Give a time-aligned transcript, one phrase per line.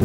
[0.00, 0.04] Vous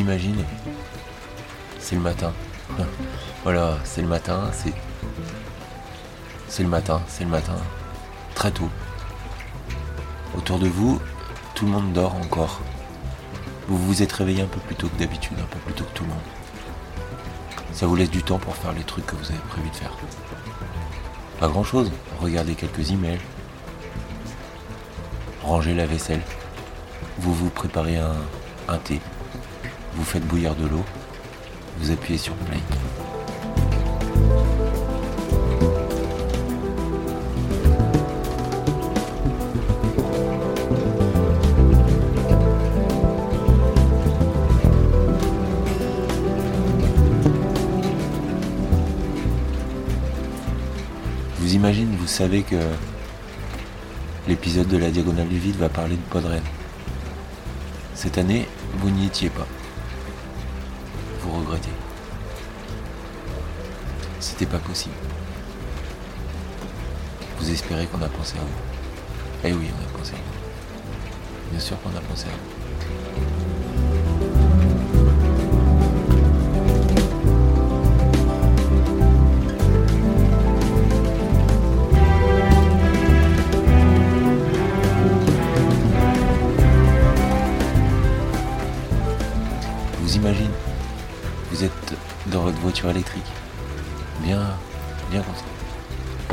[0.00, 0.44] imaginez
[1.78, 2.32] C'est le matin.
[3.42, 4.72] Voilà, c'est le matin, c'est.
[6.56, 7.56] C'est le matin, c'est le matin.
[8.36, 8.68] Très tôt.
[10.36, 11.00] Autour de vous,
[11.56, 12.60] tout le monde dort encore.
[13.66, 15.92] Vous vous êtes réveillé un peu plus tôt que d'habitude, un peu plus tôt que
[15.94, 16.18] tout le monde.
[17.72, 19.90] Ça vous laisse du temps pour faire les trucs que vous avez prévu de faire.
[21.40, 21.90] Pas grand chose.
[22.20, 23.18] Regardez quelques emails.
[25.42, 26.22] Rangez la vaisselle.
[27.18, 28.14] Vous vous préparez un,
[28.68, 29.00] un thé.
[29.94, 30.84] Vous faites bouillir de l'eau.
[31.78, 32.60] Vous appuyez sur play.
[51.54, 52.56] Vous imaginez, vous savez que
[54.26, 56.42] l'épisode de la Diagonale du Vide va parler de Podren.
[57.94, 59.46] Cette année, vous n'y étiez pas.
[61.20, 61.70] Vous regrettez.
[64.18, 64.96] C'était pas possible.
[67.38, 69.44] Vous espérez qu'on a pensé à vous.
[69.44, 71.52] Eh oui, on a pensé à vous.
[71.52, 73.16] Bien sûr qu'on a pensé à.
[73.16, 73.53] Vous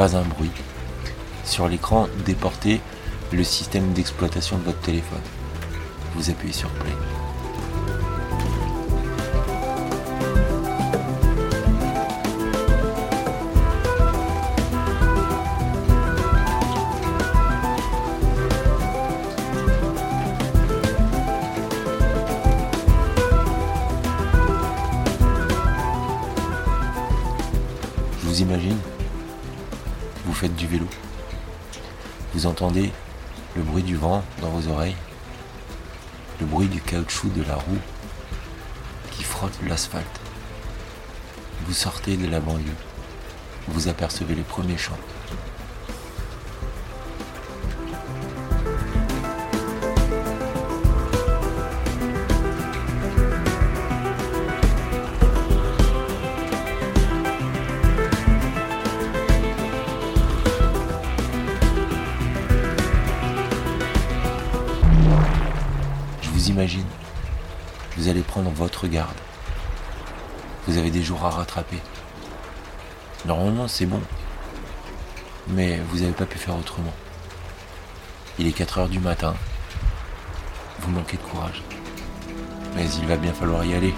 [0.01, 0.49] Un bruit.
[1.45, 2.81] Sur l'écran, déportez
[3.31, 5.21] le système d'exploitation de votre téléphone.
[6.15, 6.89] Vous appuyez sur play.
[28.19, 28.77] Je vous imagine,
[30.31, 30.87] vous faites du vélo.
[32.33, 32.89] Vous entendez
[33.57, 34.95] le bruit du vent dans vos oreilles,
[36.39, 37.81] le bruit du caoutchouc de la roue
[39.11, 40.21] qui frotte l'asphalte.
[41.65, 42.77] Vous sortez de la banlieue,
[43.67, 44.97] vous apercevez les premiers champs.
[68.61, 69.17] Votre garde.
[70.67, 71.79] Vous avez des jours à rattraper.
[73.25, 73.99] Normalement, c'est bon.
[75.47, 76.93] Mais vous n'avez pas pu faire autrement.
[78.37, 79.33] Il est 4 heures du matin.
[80.79, 81.63] Vous manquez de courage.
[82.75, 83.95] Mais il va bien falloir y aller.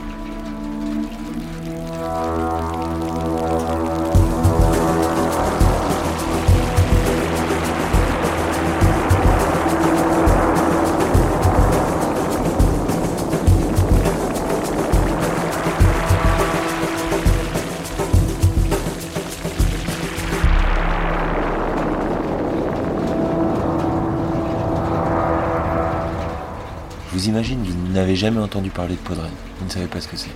[27.23, 29.31] Vous imagine, vous n'avez jamais entendu parler de Podren.
[29.57, 30.33] Vous ne savez pas ce que c'est.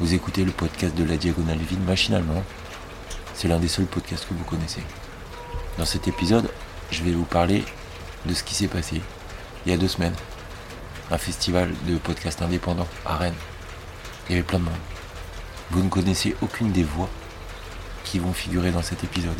[0.00, 2.42] Vous écoutez le podcast de la Diagonale Vide machinalement.
[3.34, 4.82] C'est l'un des seuls podcasts que vous connaissez.
[5.78, 6.50] Dans cet épisode,
[6.90, 7.64] je vais vous parler
[8.26, 9.00] de ce qui s'est passé
[9.64, 10.16] il y a deux semaines.
[11.12, 13.38] Un festival de podcasts indépendants à Rennes.
[14.28, 14.74] Il y avait plein de monde.
[15.70, 17.10] Vous ne connaissez aucune des voix
[18.02, 19.38] qui vont figurer dans cet épisode.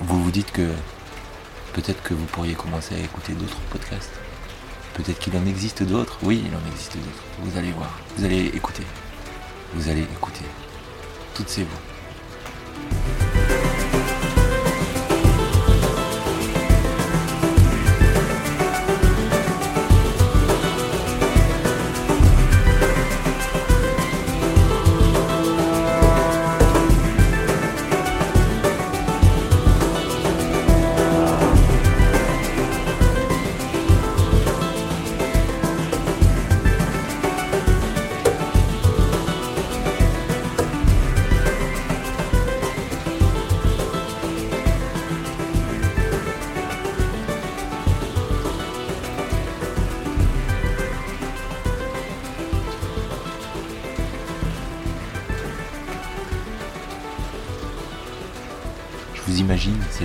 [0.00, 0.70] Vous vous dites que
[1.72, 4.12] peut-être que vous pourriez commencer à écouter d'autres podcasts.
[4.94, 6.18] Peut-être qu'il en existe d'autres.
[6.22, 7.24] Oui, il en existe d'autres.
[7.40, 7.98] Vous allez voir.
[8.16, 8.84] Vous allez écouter.
[9.74, 10.44] Vous allez écouter.
[11.34, 13.29] Toutes ces voix.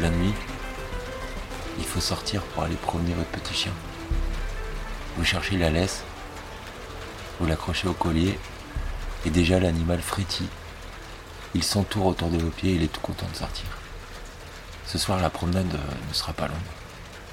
[0.05, 0.33] La nuit.
[1.79, 3.71] Il faut sortir pour aller promener votre petit chien.
[5.17, 6.03] Vous cherchez la laisse,
[7.39, 8.37] vous l'accrochez au collier,
[9.25, 10.49] et déjà l'animal frétille.
[11.55, 13.65] Il s'entoure autour de vos pieds, il est tout content de sortir.
[14.85, 16.69] Ce soir, la promenade euh, ne sera pas longue.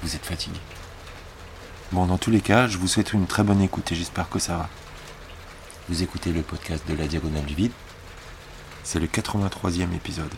[0.01, 0.59] Vous êtes fatigué.
[1.91, 4.39] Bon, dans tous les cas, je vous souhaite une très bonne écoute et j'espère que
[4.39, 4.69] ça va.
[5.89, 7.73] Vous écoutez le podcast de la Diagonale du Vide.
[8.83, 10.33] C'est le 83e épisode.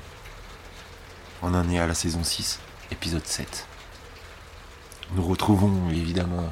[1.41, 2.59] On en est à la saison 6,
[2.91, 3.67] épisode 7.
[5.11, 6.51] Nous retrouvons évidemment,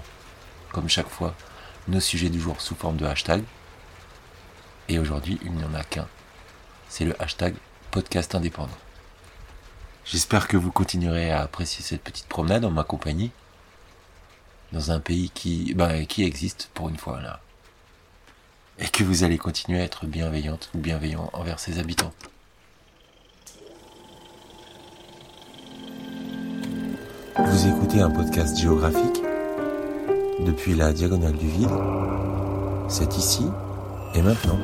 [0.73, 1.35] comme chaque fois,
[1.87, 3.43] nos sujets du jour sous forme de hashtag.
[4.89, 6.07] Et aujourd'hui, il n'y en a qu'un.
[6.89, 7.55] C'est le hashtag
[7.91, 8.77] podcast indépendant.
[10.05, 13.31] J'espère que vous continuerez à apprécier cette petite promenade en ma compagnie
[14.73, 17.39] dans un pays qui, bah, qui existe pour une fois là.
[18.79, 22.13] Et que vous allez continuer à être bienveillante ou bienveillant envers ses habitants.
[27.35, 29.21] Vous écoutez un podcast géographique
[30.45, 31.69] depuis la diagonale du vide.
[32.87, 33.47] C'est ici
[34.13, 34.59] et maintenant.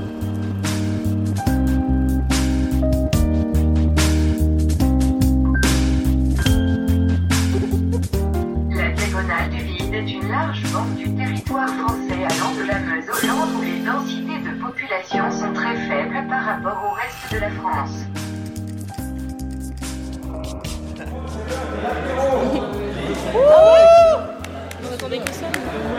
[25.10, 25.48] Que ça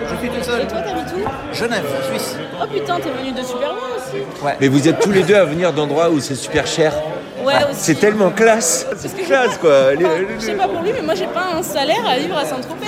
[0.08, 0.62] Je suis tout seul.
[0.62, 2.36] Et toi, t'habites où Genève, Suisse.
[2.60, 4.22] Oh putain, t'es venu de super loin aussi.
[4.60, 6.92] Mais vous êtes tous les deux à venir d'endroits où c'est super cher.
[7.44, 7.64] Ouais, aussi.
[7.64, 8.86] Ah, C'est tellement classe.
[8.96, 9.94] C'est classe quoi.
[9.94, 12.86] Je sais pas pour lui, mais moi j'ai pas un salaire à vivre à Saint-Tropez.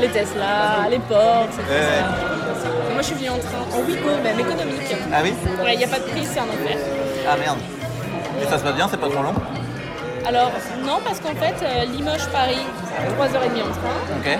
[0.00, 2.04] Les Tesla, les portes, etc.
[2.92, 4.96] Moi je suis venue en train, en Wigo, même économique.
[5.12, 5.32] Ah oui
[5.62, 6.76] Ouais, y a pas de prix, c'est un enfer.
[7.28, 7.58] Ah merde.
[8.42, 9.34] Et ça se passe bien, c'est pas trop long
[10.26, 10.50] Alors,
[10.84, 12.64] non, parce qu'en fait, euh, Limoges-Paris,
[13.18, 13.98] 3h30 en train.
[14.18, 14.38] Ok.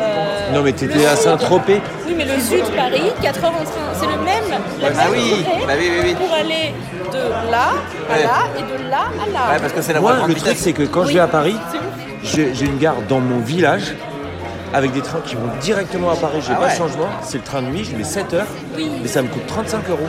[0.00, 1.80] Euh, Non mais t'étais à Saint-Tropez.
[2.06, 3.92] Oui, mais le sud Paris, 4 heures en train.
[3.94, 6.14] C'est le même, la Ah même oui, bah oui, oui, oui.
[6.14, 6.74] pour aller
[7.12, 7.68] de là
[8.10, 8.22] à Ouais.
[8.24, 9.54] là et de là à là.
[9.54, 11.56] Ouais, parce que c'est la Moi le truc c'est que quand je vais à Paris,
[12.24, 13.94] j'ai une gare dans mon village
[14.74, 16.38] avec des trains qui vont directement à Paris.
[16.40, 16.72] J'ai Ah pas ouais.
[16.72, 17.08] de changement.
[17.22, 18.46] C'est le train de nuit, je mets 7 heures.
[18.76, 18.90] Oui.
[19.02, 20.06] Mais ça me coûte 35 euros.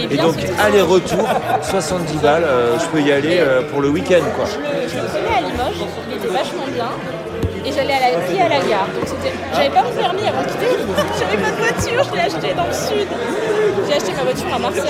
[0.00, 1.28] Et bien, donc aller-retour
[1.62, 2.44] 70 balles.
[2.44, 4.44] euh, je peux y aller euh, pour le week-end quoi.
[4.46, 6.88] Je le, faisais à Limoges, il était vachement bien.
[7.64, 8.86] Et j'allais à la vie à la gare.
[8.94, 9.34] Donc c'était.
[9.54, 10.66] J'avais pas mon permis avant de quitter.
[11.18, 13.08] J'avais pas de voiture, je l'ai acheté dans le sud.
[13.86, 14.82] J'ai acheté ma voiture à Marseille.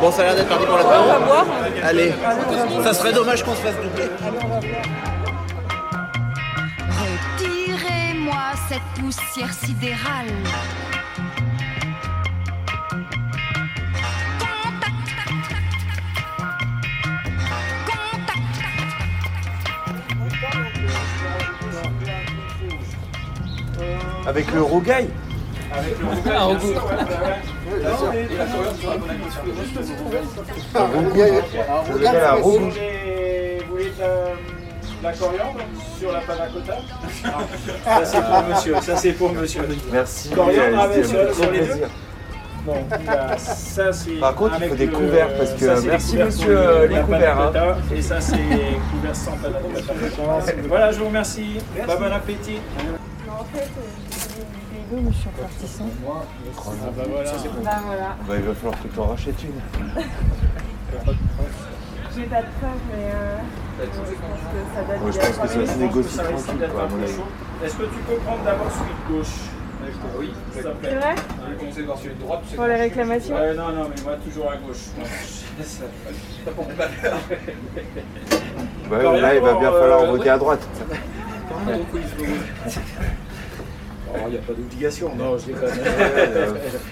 [0.00, 1.20] Bon, ça a l'air d'être parti pour la Ouais, on va fin.
[1.26, 1.46] boire.
[1.84, 2.12] Allez.
[2.84, 4.08] Ça serait dommage qu'on se fasse doubler.
[8.74, 10.26] Cette poussière sidérale.
[24.26, 25.08] Avec le Rougail.
[25.72, 26.10] Voulez, vous
[31.92, 32.42] voulez de la, de
[35.04, 35.58] la coriandre
[35.98, 36.78] sur la panna cotta
[37.84, 39.68] Ça c'est pour monsieur, ça c'est pour monsieur.
[39.92, 40.30] Merci.
[40.30, 41.88] Coriandre euh, avec sur, un sur les deux plaisir.
[42.66, 42.72] Non,
[43.06, 44.12] là, ça c'est.
[44.12, 46.86] Par contre, il faut des le- couverts, parce que- ça, c'est les merci, monsieur, euh,
[46.86, 47.52] les panna couverts, hein.
[47.94, 48.36] Et ça c'est
[48.90, 49.58] couverts sans cotta.
[50.68, 51.58] Voilà, je vous remercie.
[51.86, 52.60] Bah, bon appétit.
[53.28, 53.68] En fait,
[54.90, 55.82] je suis encore réticent.
[56.56, 57.30] Ah bah voilà.
[57.64, 58.16] Bah voilà.
[58.26, 59.60] Bah, il va falloir que tu en rachètes une.
[62.16, 63.38] J'ai pas de preuve, mais euh,
[63.80, 66.88] je pense que ça date Moi, je pense que ça se Ça tranquille, quoi, à
[66.88, 67.12] mon avis.
[67.64, 69.34] Est-ce que tu peux prendre d'abord celui de gauche
[70.18, 70.94] Oui, s'il te C'est plaît.
[70.94, 71.14] vrai
[72.56, 74.84] Pour les réclamations Ouais, non, non, mais moi toujours à gauche.
[78.90, 80.68] Bah, là, il va bien euh, falloir voter à droite.
[84.26, 85.10] Il n'y a pas d'obligation.
[85.16, 85.70] Non, je déconne.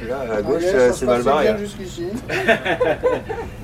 [0.08, 1.48] Là, à gauche, euh, c'est mal barré.
[1.48, 1.56] hein.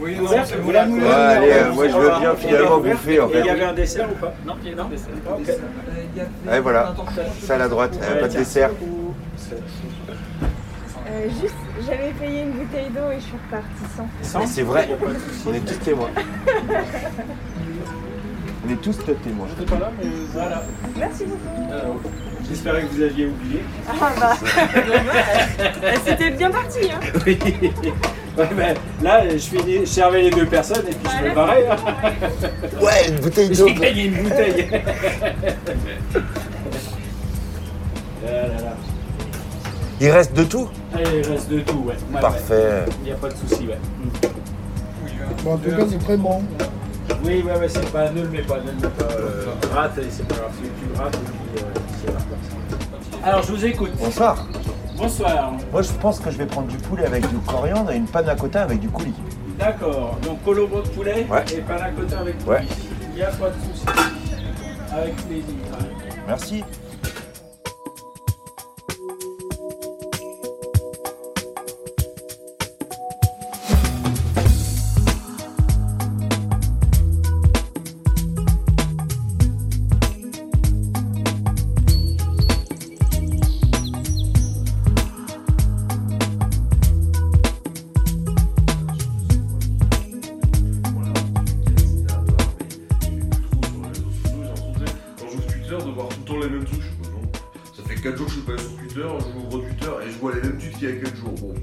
[0.01, 3.29] Oui, non, c'est vous la Ouais, allez, euh, moi, je veux bien finalement bouffer, en
[3.29, 4.33] il y avait un dessert ou pas?
[4.47, 5.09] Non, il y a un dessert.
[6.47, 6.95] Ouais, voilà.
[7.43, 8.71] Ça à la droite, euh, pas de dessert.
[11.11, 11.55] Euh, Juste,
[11.87, 13.87] j'avais payé une bouteille d'eau et je suis repartie
[14.23, 14.47] sans.
[14.47, 14.89] C'est vrai,
[15.47, 16.11] on est tous témoins.
[18.69, 19.47] On est tous témoins.
[19.57, 20.63] Je n'étais pas là, mais voilà.
[20.99, 21.73] Merci beaucoup.
[21.73, 21.97] Alors,
[22.49, 23.61] J'espérais que vous aviez oublié.
[23.89, 24.37] Ah bah,
[25.83, 26.81] Bah, c'était bien parti.
[26.91, 27.01] Hein.
[27.27, 27.39] Oui.
[28.37, 31.67] Ouais, ben, là, je, finis, je servais les deux personnes et puis je me barrais.
[31.69, 31.77] hein.
[32.81, 33.67] Ouais, une bouteille d'eau.
[33.69, 34.69] J'ai gagné une bouteille.
[38.25, 38.77] Ah là là.
[40.01, 40.69] Il reste de tout?
[40.95, 41.95] Allez, il reste de tout, ouais.
[42.15, 42.55] Ouais, Parfait.
[42.55, 42.85] ouais.
[43.01, 43.79] Il n'y a pas de souci, ouais.
[45.43, 46.43] Bon, en tout cas, c'est très bon.
[47.25, 50.27] Oui, ouais, ouais, c'est pas nul, mais pas nul, mais pas euh, rate, et c'est
[50.29, 51.67] pas grave, tu rates et puis euh,
[52.01, 53.25] c'est reparti.
[53.25, 53.91] Alors, je vous écoute.
[53.99, 54.47] Bonsoir.
[54.97, 55.53] Bonsoir.
[55.73, 58.35] Moi, je pense que je vais prendre du poulet avec du coriandre et une panna
[58.35, 59.15] cotta avec du coulis.
[59.59, 61.45] D'accord, donc colombo de poulet Ouais.
[61.55, 62.59] et panna cotta avec Ouais.
[62.59, 62.69] coulis.
[63.11, 63.87] Il n'y a pas de souci.
[64.93, 65.45] Avec plaisir.
[66.27, 66.65] Merci.
[97.77, 100.19] Ça fait 4 jours que je suis pas sur Twitter, je ouvre Twitter et je
[100.19, 101.35] vois les mêmes tweets qu'il y a 4 jours.
[101.41, 101.55] Bon,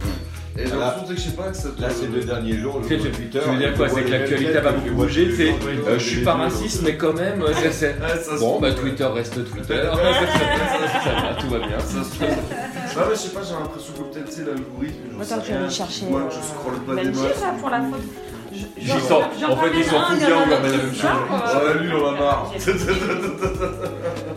[0.57, 1.81] et j'ai l'impression que je sais pas que ça te...
[1.81, 3.39] Là, c'est le dernier jour, le Twitter.
[3.43, 5.49] Tu veux dire quoi C'est que l'actualité va beaucoup bouger, tu.
[5.49, 7.41] Euh, je suis pas raciste, mais quand même.
[7.41, 7.95] Euh, c'est.
[8.01, 9.81] Ah, bon, bah Twitter reste Twitter.
[11.39, 11.79] Tout va bien.
[11.79, 15.21] Ça se mais je sais pas, j'ai l'impression que peut-être c'est l'algorithme.
[15.21, 16.05] Attends, tu vas chercher.
[16.05, 17.35] Moi, je euh, scrolle pas des masses.
[17.35, 18.01] ça pour la faute.
[18.53, 19.11] J'y sens.
[19.11, 21.09] En fait, ils sont tous bien, on leur met la même chose.
[21.29, 22.53] On a lu, on a marre.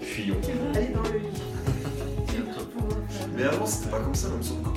[0.00, 0.36] Fillon.
[0.74, 1.26] Allez dans le lit.
[3.36, 4.28] Mais avant, c'était pas comme ça.
[4.32, 4.72] Il me semble quand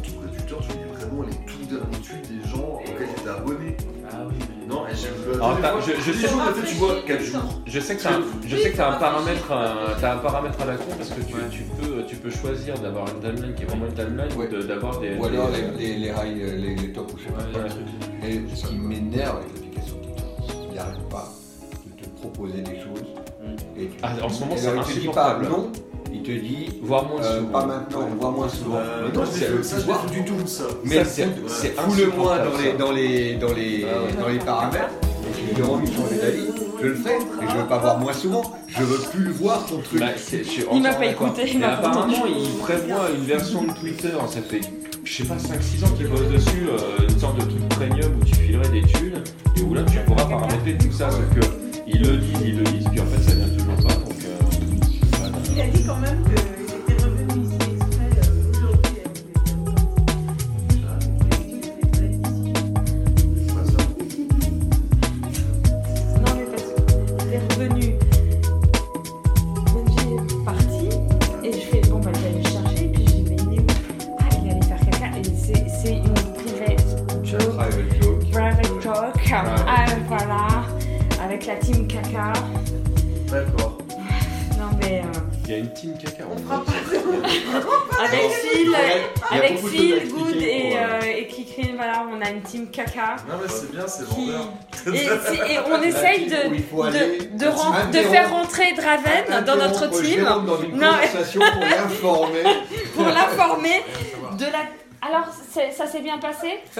[0.00, 3.28] tu ouvrais Twitter, tu voyais vraiment les tout derniers tweets des gens auxquels tu étais
[3.30, 3.76] abonné.
[4.10, 4.46] Ah oui, mais...
[4.72, 5.34] Non, et j'ai vu.
[5.34, 6.28] Alors, t'as- je- je sais-
[6.68, 7.42] tu vois 4 jours.
[7.66, 10.60] Je sais que t'as un, je sais que t'as un paramètre, un, t'as un paramètre
[10.62, 13.64] à la con parce que tu, tu peux, tu peux choisir d'avoir une timeline qui
[13.64, 14.46] est vraiment une timeline Ouais.
[14.48, 15.16] ou de- d'avoir des.
[15.16, 17.42] Ou alors des- les, les, les, high, euh, les, les top ou je sais pas
[17.42, 17.62] Ouais, quoi.
[18.28, 18.30] ouais.
[18.30, 20.22] Et ce qui m'énerve avec l'application Twitter,
[20.70, 21.28] il n'arrête pas
[21.98, 23.08] de te proposer des choses.
[23.78, 25.48] Et tu- Ah, en ce moment, c'est alors, il te dit pas insupportable.
[25.48, 25.72] non,
[26.12, 27.52] il te dit Voire moins euh, souvent.
[27.52, 28.76] pas maintenant, voire moins souvent.
[28.76, 30.64] Euh, Mais non, c'est le pouvoir fait du tout ça.
[30.84, 31.26] Mais c'est-
[31.76, 33.86] fous-le-moi dans les, dans les, dans les,
[34.20, 34.90] dans les paramètres.
[35.58, 36.46] Et envie de changer d'avis,
[36.82, 37.14] je le ferai.
[37.14, 38.42] Et je veux pas voir moins souvent.
[38.68, 40.00] Je veux plus le voir ton truc.
[40.00, 43.24] Bah, je suis Il m'a pas écouté, il Et m'a pas apparemment, il prévoit une
[43.24, 44.60] version de Twitter, ça fait,
[45.04, 48.24] je sais pas, 5-6 ans qu'il bosse dessus, euh, une sorte de truc premium où
[48.24, 49.22] tu filerais des thunes,
[49.56, 51.46] et où là tu pourras paramétrer tout ça, sauf que
[51.86, 54.38] ils le disent, ils le disent, puis en fait ça vient toujours pas, donc euh.
[55.52, 56.65] Il a dit quand même qu'il
[92.46, 93.16] team caca.
[93.28, 94.30] Non, mais c'est bien, c'est Qui...
[94.30, 100.24] Et, on essaye de, de, de, ren- de interrompre- faire rentrer Draven dans notre team
[100.24, 102.42] dans une Non, mais- conversation pour l'informer.
[102.94, 103.82] pour l'informer
[104.38, 104.60] de la.
[105.02, 105.26] Alors,
[105.76, 106.58] ça s'est bien passé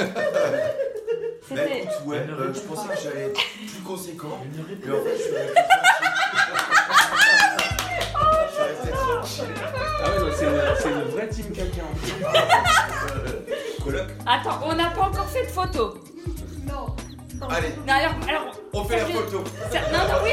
[1.48, 1.84] C'était.
[2.06, 4.38] ouais, euh, je pensais que j'allais être plus conséquent.
[4.84, 5.32] Mais en fait, je suis
[9.28, 11.82] Ah ouais, donc c'est une, c'est une vraie team caca.
[11.82, 13.82] en fait.
[13.82, 14.02] Coloc.
[14.26, 15.94] Attends, on n'a pas encore fait de photo.
[17.50, 18.54] Allez, Non, alors, alors.
[18.72, 19.38] on fait la photo.
[19.38, 20.30] Non, non, oui.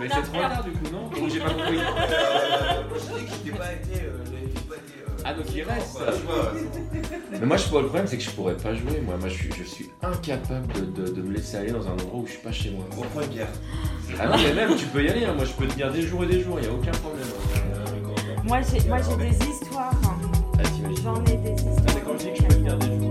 [0.00, 3.50] Mais c'est trop bien du coup, non Ou j'ai pas compris Euh, moi, je dis
[3.50, 4.02] que pas été.
[4.04, 4.94] euh, n'ai pas été.
[5.08, 5.96] euh, Ah, donc il reste.
[5.96, 9.00] voilà, tu vois, c'est- Mais moi, je, le problème, c'est que je pourrais pas jouer.
[9.04, 11.92] Moi, moi je, suis, je suis incapable de, de- de me laisser aller dans un
[11.92, 12.84] endroit où je suis pas chez moi.
[12.96, 13.48] On prend une bière.
[14.20, 15.24] Ah non, mais même, tu peux y aller.
[15.24, 15.32] hein.
[15.34, 17.24] Moi, je peux tenir des jours et des jours, il a aucun problème.
[17.56, 17.77] hein.
[18.48, 19.92] Moi, j'ai des histoires.
[20.04, 20.62] Ah,
[21.04, 21.84] J'en ai des histoires.
[21.86, 23.07] Ah, mais quand je dis que je peux tenir des jours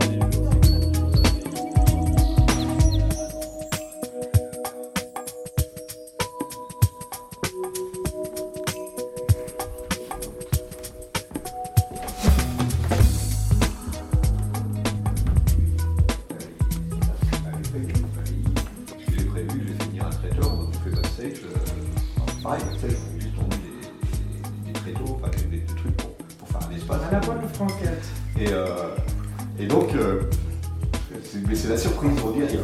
[31.48, 32.60] mais c'est la surprise, on dit rien.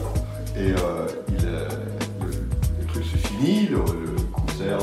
[0.56, 1.68] Et euh, il, euh,
[2.22, 2.27] le,
[2.82, 4.77] le truc se finit, le, le concert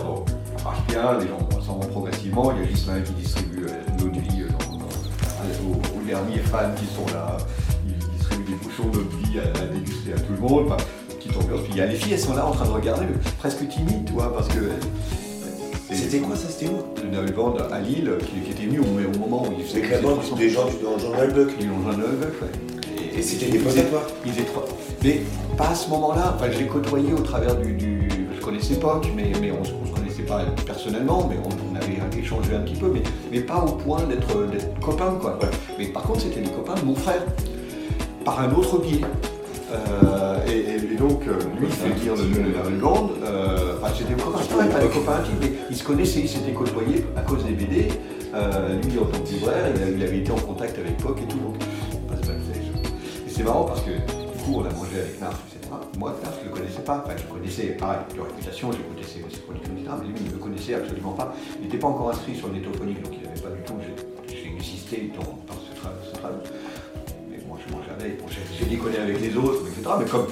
[0.64, 2.52] marche bien, les gens s'en vont progressivement.
[2.52, 6.04] Il y a Gislain qui distribue euh, l'eau de vie euh, dans- dans- au, au
[6.06, 7.37] derniers fans qui sont là.
[7.87, 10.64] Ils, ils distribuent des bouchons de vie à, à déguster à tout le monde.
[10.66, 10.76] Enfin,
[11.16, 11.61] petite ambiance.
[11.62, 13.06] Puis il y a les filles, elles sont là en train de regarder,
[13.38, 14.61] presque timides, tu vois, parce que.
[15.92, 19.18] C'était quoi ça C'était où Une bande à Lille qui, qui était venue au, au
[19.18, 21.50] moment où ils faisaient Avec la bande des gens du dans Journal Buck.
[21.61, 22.79] Ils ont Journal Buck, ouais.
[23.20, 24.64] Et c'était des toi Ils étaient trois.
[25.04, 25.20] Mais
[25.58, 26.34] pas à ce moment-là.
[26.34, 27.74] Enfin, je l'ai côtoyé au travers du.
[27.74, 31.76] du- Je connaissais Poc, mais, mais on, on se connaissait pas personnellement, mais on, on
[31.76, 34.26] avait échangé un petit peu, mais, mais pas au point d'être
[34.80, 35.38] copains, quoi.
[35.78, 37.22] Mais par contre, c'était des copains de mon frère,
[38.24, 39.02] par un autre biais.
[39.70, 43.10] Euh, et, donc, euh, lui, il fait dire de, de la Belle Bande.
[43.22, 46.28] Euh, enfin, c'était des copains, pas, pas des copains intimes, mais ils se connaissaient, ils
[46.28, 47.88] s'étaient côtoyés à cause des BD.
[48.32, 51.38] Lui, en tant que libraire, il, avait été en contact avec Poc et tout.
[51.38, 51.56] Donc,
[53.40, 55.73] c'est marrant parce que du coup, on a mangé avec Narf, etc.
[55.99, 57.02] Moi, Narf, je le connaissais pas.
[57.04, 59.88] Enfin, je le connaissais, pareil, de réputation, j'écoutais ses, ses productions, etc.
[60.02, 61.35] Mais lui, il ne le connaissait absolument pas.
[61.59, 63.75] Il n'était pas encore inscrit sur le nétophonique, donc il n'avait pas du tout.
[64.28, 66.37] J'ai existé dans, dans ce travail.
[67.30, 68.20] Mais moi, je mange avec.
[68.20, 69.88] Bon, j'ai déconné avec les autres, etc.
[70.00, 70.26] Mais comme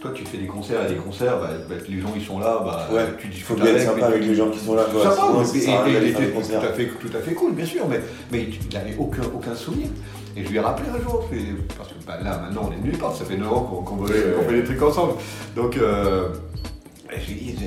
[0.00, 2.62] toi, tu fais des concerts et des concerts, bah, bah, les gens, ils sont là,
[2.64, 5.02] bah, Ouais, tu discutes bien être avec, sympa avec les gens qui sont là, quoi.
[5.02, 8.00] Sympa, Sinon, mais- et- et- à fait, tout à fait cool, bien sûr, mais,
[8.32, 9.88] mais il n'avait aucun, aucun souvenir.
[10.36, 11.24] Et je lui ai rappelé un jour,
[11.78, 14.52] parce que bah, là, maintenant, on est nulle part, ça fait 9 ans qu'on fait,
[14.52, 15.14] des trucs ensemble.
[15.54, 16.28] Donc, euh,
[17.10, 17.66] je lui ai dit,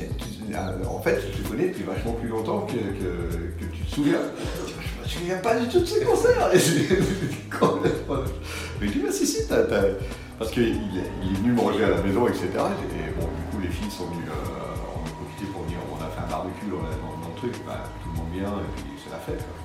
[0.53, 3.91] euh, en fait, je te connais depuis vachement plus longtemps que, que, que tu te
[3.95, 4.19] souviens.
[4.67, 6.49] Je me souviens pas du tout de ces concerts.
[6.53, 6.99] Et j'ai-
[7.59, 8.15] complètement-
[8.79, 9.63] Mais je lui ai dit, bah, si, si, t'as-
[10.37, 12.45] Parce qu'il est, venu manger à la maison, etc.
[12.53, 15.97] Et bon, du coup, les filles sont venues, euh, on a profité pour venir, on
[16.05, 18.69] a fait un barbecue dans, dans- dans le truc, bah, tout le monde vient, et
[18.75, 19.43] puis c'est la fête.
[19.43, 19.57] quoi.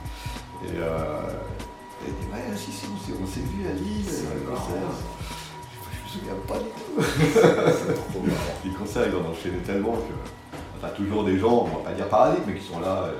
[0.66, 1.20] Et euh,
[2.06, 4.90] elle dit, ouais, si, si, on s'est, on s'est vu à Lille, le concert.
[5.92, 6.96] Je me souviens pas du tout.
[8.64, 10.14] les concerts, ils en enchaînaient tellement que.
[10.76, 13.12] Enfin, toujours des gens, on va pas dire parasites, mais qui sont là, euh,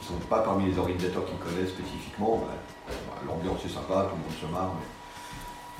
[0.00, 2.42] qui sont pas parmi les organisateurs qui connaissent spécifiquement.
[2.44, 2.54] Bah,
[2.88, 4.86] bah, l'ambiance est sympa, tout le monde se marre, mais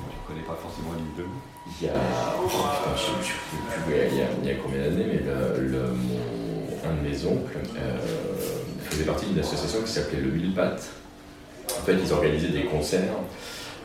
[0.05, 1.41] moi, je connais pas forcément l'île de nous.
[1.81, 3.37] Il y a, putain, je sais
[3.85, 7.09] plus, il y a, il y a combien d'années, mais le, le- mon- un de
[7.09, 7.99] mes oncles euh,
[8.89, 10.77] faisait partie d'une association qui s'appelait le Willpat.
[11.77, 13.15] En fait, ils organisaient des concerts,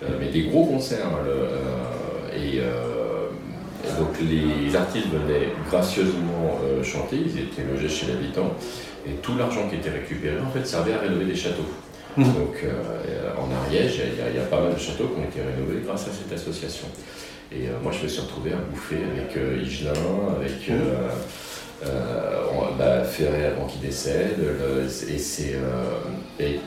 [0.03, 1.09] euh, mais des gros concerts.
[1.25, 3.27] le, euh, et, euh,
[3.85, 8.53] et donc les artistes venaient gracieusement chanter, ils étaient logés chez l'habitant,
[9.07, 11.67] et tout l'argent qui était récupéré en fait servait à rénover des châteaux.
[12.17, 12.71] Donc euh,
[13.37, 15.39] en Ariège, il y, a- il y a pas mal de châteaux qui ont été
[15.41, 16.87] rénovés grâce à cette association.
[17.51, 19.91] Et euh, moi, je me suis retrouvé à bouffer avec euh, Higelin,
[20.39, 21.09] avec euh,
[21.85, 22.41] euh,
[22.79, 24.37] bah, Ferré avant qu'il décède.
[24.39, 24.87] le-
[26.39, 26.59] et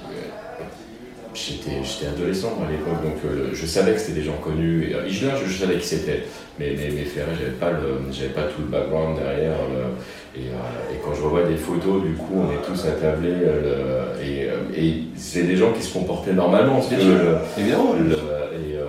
[1.37, 4.89] J'étais j'étais adolescent à l'époque, donc euh, je savais que c'était des gens connus.
[4.91, 6.23] Et, euh, je, je savais qui c'était,
[6.59, 9.59] mais, mais, mais Ferré, j'avais pas, le- j'avais pas tout le background derrière.
[9.69, 13.29] le- et, euh, et quand je revois des photos, du coup, on est tous attablés.
[13.33, 16.81] euh, le- et euh, et c'est des gens qui se comportaient normalement.
[16.81, 17.95] sûr, le- évidemment.
[17.95, 18.87] et, euh,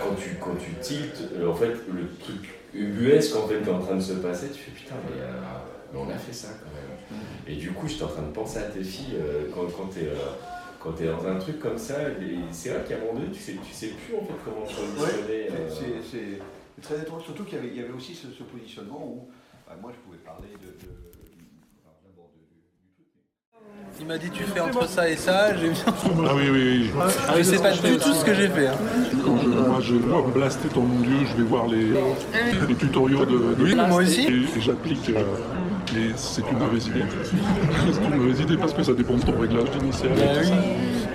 [0.00, 3.72] quand tu, quand tu tiltes, euh, en fait, le truc ubuesque en fait, qui est
[3.72, 5.32] en train de se passer, tu fais putain, mais, euh,
[5.92, 7.20] mais on a fait ça quand même.
[7.48, 10.06] Et du coup, j'étais en train de penser à tes filles euh, quand, quand t'es
[10.06, 10.14] euh,
[10.80, 11.94] quand t'es dans un truc comme ça.
[12.52, 14.74] C'est vrai qu'à un moment donné, tu sais, tu sais plus en fait comment se
[14.74, 15.28] positionner.
[15.28, 16.00] Ouais, euh.
[16.10, 16.38] c'est-
[16.82, 19.28] très étrange, surtout qu'il y avait, il y avait aussi ce, ce positionnement où
[19.66, 20.88] bah, moi je pouvais parler de.
[24.00, 25.82] Il m'a dit tu fais entre ça et ça, j'ai bien.
[25.86, 27.02] Ah oui, oui, oui.
[27.38, 28.68] Je sais pas du tout ce que j'ai fait.
[28.68, 28.76] hein.
[29.24, 31.86] Quand je, moi, je dois blaster ton mon Dieu, je vais voir les,
[32.68, 34.20] les tutoriaux de, de Oui, moi aussi.
[34.22, 35.08] Et, et j'applique.
[35.10, 35.24] euh,
[35.96, 37.04] et c'est une mauvaise idée.
[37.92, 40.10] c'est une mauvaise idée parce que ça dépend de ton réglage initial.
[40.14, 40.52] tout oui.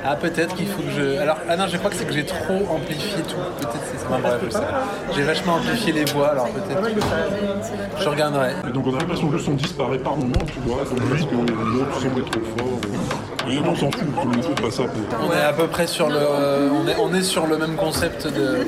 [0.06, 1.18] Ah peut-être qu'il faut que je.
[1.20, 3.36] Alors ah non je crois que c'est que j'ai trop amplifié tout.
[3.60, 4.06] Peut-être c'est ça.
[4.10, 4.84] Enfin, bref, je sais pas.
[5.16, 6.82] J'ai vachement amplifié les voix alors peut-être.
[8.00, 8.52] Je regarderai.
[8.68, 11.24] Et donc on a l'impression que le son disparaît par moment, tu vois, donc parce
[11.26, 12.80] que l'autre trop fort.
[13.50, 15.28] Et on s'en fout, on n'écoute pas ça pour.
[15.30, 16.16] On est à peu près sur le.
[16.18, 18.60] euh, on, est, on est sur le même concept de.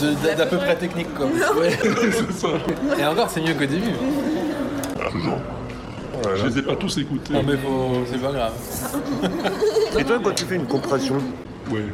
[0.00, 1.26] de- d'à peu près technique quoi.
[1.26, 1.70] Ouais.
[1.82, 2.48] c'est ça.
[2.98, 3.92] Et encore c'est mieux qu'au début.
[5.10, 5.38] Toujours.
[6.36, 7.32] Je les ai pas tous écoutés.
[7.32, 8.52] Non mais faut- c'est pas grave.
[9.98, 11.16] Et toi, quand tu fais une compression,
[11.70, 11.84] Ouais.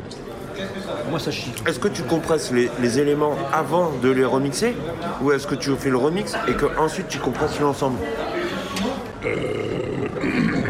[1.11, 1.52] moi ça chie.
[1.66, 4.74] Est-ce que tu compresses les, les éléments avant de les remixer
[5.22, 7.98] Ou est-ce que tu fais le remix et que ensuite tu compresses l'ensemble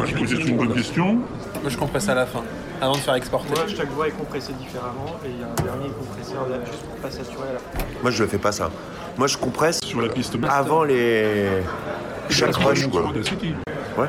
[0.09, 1.15] Écoute, c'est une bonne question.
[1.61, 2.43] Moi je compresse à la fin,
[2.81, 3.49] avant de faire exporter.
[3.53, 6.83] Moi, chaque voix est compressée différemment et il y a un dernier compresseur là juste
[6.83, 7.85] pour pas saturer à la fin.
[8.01, 8.69] Moi je le fais pas ça.
[9.17, 11.47] Moi je compresse sur la piste avant les.
[12.29, 13.11] Chaque rush quoi.
[13.97, 14.07] Ouais.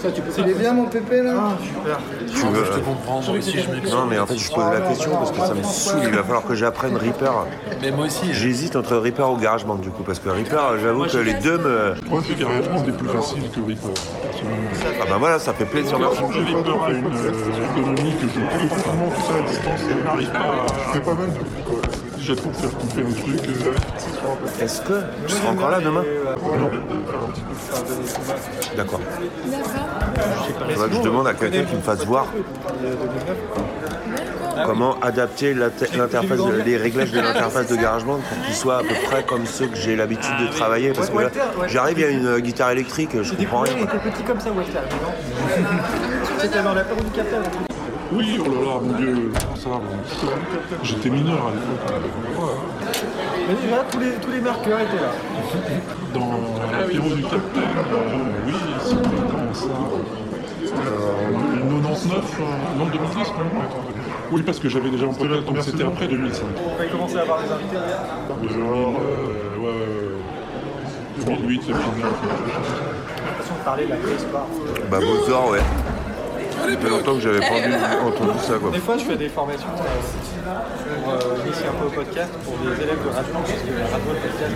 [0.00, 1.98] Ça, tu peux Il est bien mon pépé là Ah, super.
[2.26, 2.64] Tu veux...
[2.64, 3.90] Je te comprends, moi aussi je mixe.
[3.90, 6.22] Non mais en fait je pose la question parce que ça me saoule, il va
[6.22, 7.46] falloir que j'apprenne Reaper.
[7.80, 8.32] Mais moi aussi.
[8.32, 11.94] J'hésite entre Reaper ou GarageBand du coup parce que Reaper j'avoue que les deux me...
[12.08, 13.94] Moi, c'est carrément des plus faciles que Reaper.
[15.00, 16.20] Ah bah voilà, ça fait plaisir, merci.
[16.32, 19.80] J'avais peur à une économie que je fais totalement tout ça à distance.
[19.88, 20.66] Je n'arrive pas à...
[20.86, 21.87] Je fais pas mal de bricolage.
[22.20, 23.40] J'attends de faire couper un truc.
[23.66, 26.04] euh, Est-ce que tu seras encore là demain?
[26.58, 26.70] Non.
[28.76, 29.00] D'accord.
[30.94, 32.26] Je demande à quelqu'un qui me fasse voir
[34.66, 38.94] comment adapter l'inter- l'interface, les réglages de l'interface de GarageBand pour qu'ils soient à peu
[39.06, 40.90] près comme ceux que j'ai l'habitude de travailler.
[40.92, 41.30] Parce que là,
[41.68, 43.74] j'arrive, il y a une euh, guitare électrique, je comprends rien.
[43.78, 44.80] Il était petit comme ça, Walter,
[48.10, 48.24] dans la.
[48.24, 49.32] Oui, oh là là, mon Dieu.
[49.56, 49.84] Ça va, bon.
[50.82, 52.12] J'étais mineur à l'époque.
[53.48, 55.12] Mais déjà, tous les, tous les marqueurs étaient là.
[56.14, 56.30] Dans
[56.72, 58.98] l'apéro du Capitaine, euh, oui, c'était
[59.30, 59.66] quand ça
[60.68, 61.18] euh,
[61.82, 63.44] 99, euh, non 2010 non
[64.32, 66.44] Oui, parce que j'avais déjà un podcast, donc c'était après 2005.
[66.44, 67.76] On avait commencé à avoir des invités.
[68.54, 69.74] Genre, euh, ouais, ouais,
[71.26, 71.36] ouais.
[71.36, 71.78] 2008, 2009.
[71.78, 74.46] J'ai l'impression de parler de la préhistoire.
[74.90, 75.60] Bah, Mozart, ouais.
[76.58, 78.70] Ça fait longtemps que j'avais pas entendu- entendu ça, quoi.
[78.70, 79.82] Des fois, je fais des formations euh,
[81.04, 83.86] pour euh, initier un peu au podcast pour des élèves de radio, parce que la
[83.86, 84.54] radio, podcast,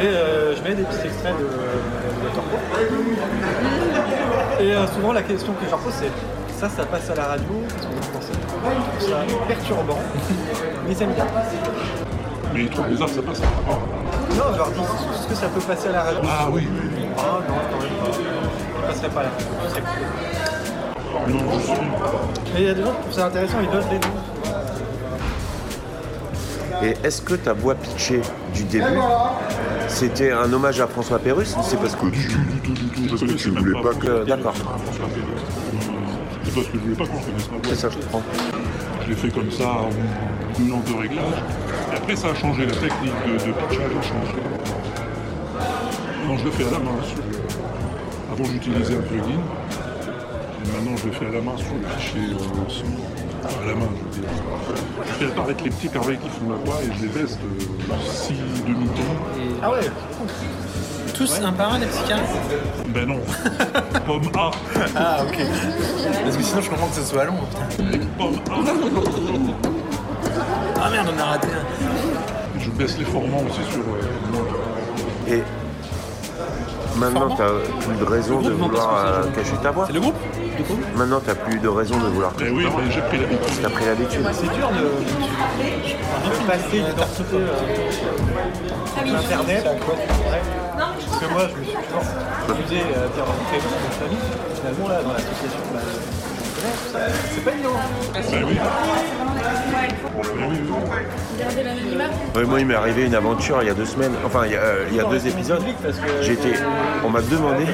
[0.00, 2.56] et euh, je mets des petits extraits de, de Torpo.
[4.60, 6.10] Et euh, souvent, la question que je leur pose, c'est
[6.58, 8.32] ça, ça passe à la radio, qu'est-ce que vous pensez?
[8.32, 9.98] Je trouve ça perturbant,
[10.88, 11.26] mais ça me bien.
[12.54, 13.40] Mais ils trouvent bizarre que ça passe.
[13.40, 16.20] Non, je leur dis, est-ce que ça peut passer à la radio?
[16.24, 16.68] Ah oui.
[17.18, 18.12] Ah non, quand même pas.
[18.12, 19.46] Ça passerait pas à la radio,
[21.24, 21.32] cool.
[21.34, 21.72] Non, je suis.
[22.54, 24.14] Mais il y a des gens qui trouvent ça intéressant, ils donnent des noms.
[26.82, 28.20] Et est-ce que ta voix pitchée
[28.52, 28.84] du début,
[29.88, 32.88] c'était un hommage à François Pérusse ou c'est parce que Du tout, du tout, du
[32.90, 33.06] tout.
[33.08, 34.24] Parce que tu voulais pas que...
[34.24, 34.54] D'accord.
[36.44, 37.62] C'est parce que je voulais pas qu'on connaisse ma voix.
[37.68, 38.22] C'est ça, je comprends.
[39.04, 41.24] Je l'ai fait comme ça en nuance de réglage.
[41.92, 42.66] Et après, ça a changé.
[42.66, 44.36] La technique de, de pitchage a changé.
[46.26, 46.90] Non, je le fais à la main.
[47.16, 49.40] Le- Avant, j'utilisais un plugin.
[50.64, 53.46] Et maintenant, je le fais à la main sur le fichier euh.
[53.46, 54.30] À la main, je veux dire.
[55.06, 57.48] Je fais apparaître les petits carrés qui font la voix et je les baisse de
[58.10, 58.32] 6
[58.66, 59.02] demi-tons.
[59.62, 59.80] Ah ouais
[61.14, 62.22] Tous un par un, les petits carrés
[62.88, 63.20] Ben non.
[64.06, 64.50] Pomme A.
[64.96, 65.36] Ah, ok.
[66.24, 67.34] Parce que sinon, je comprends que ce soit long.
[68.18, 68.36] Pomme
[70.80, 72.58] Ah merde, on a raté un.
[72.60, 73.80] Je baisse les formants aussi sur.
[73.82, 75.42] euh, Et
[76.96, 77.42] maintenant, tu
[77.86, 79.84] plus de raison de vouloir euh, cacher ta voix.
[79.86, 80.14] C'est le groupe
[80.96, 82.82] Maintenant, tu plus de raison de vouloir cacher Eh oui, ta voix.
[82.84, 83.62] mais j'ai pris l'habitude.
[83.62, 84.26] T'as pris l'habitude.
[84.32, 84.84] C'est dur de,
[86.30, 90.42] de passer d'identité euh, Internet à quoi tu voudrais.
[90.76, 92.04] Parce que moi, je me suis toujours
[92.50, 94.24] amusé à dire prénom, mon famille.
[94.54, 95.62] Finalement, là, dans l'association,
[96.92, 96.98] bah.
[97.34, 97.70] C'est pas évident.
[98.12, 98.58] Ben oui.
[102.46, 104.60] Moi, il m'est arrivé une aventure il y a deux semaines, enfin il y a,
[104.60, 105.62] euh, il y a deux épisodes.
[106.20, 106.54] J'étais,
[107.04, 107.64] on m'a demandé